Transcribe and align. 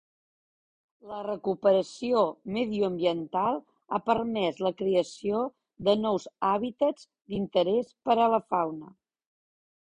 La 1.09 1.17
recuperació 1.25 2.23
mediambiental 2.55 3.59
ha 3.89 3.99
permès 4.07 4.63
la 4.69 4.71
creació 4.79 5.43
de 5.89 5.95
nous 6.07 6.27
hàbitats 6.49 7.07
d'interès 7.13 7.93
per 8.11 8.19
a 8.27 8.33
la 8.39 8.43
fauna. 8.55 8.91